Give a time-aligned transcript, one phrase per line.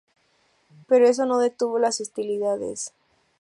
[0.87, 2.91] Pero eso no detuvo las hostilidades.